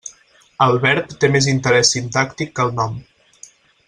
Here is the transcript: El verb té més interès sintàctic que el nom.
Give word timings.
El 0.65 0.77
verb 0.85 1.13
té 1.23 1.29
més 1.35 1.49
interès 1.53 1.91
sintàctic 1.97 2.55
que 2.61 2.65
el 2.69 2.73
nom. 2.81 2.97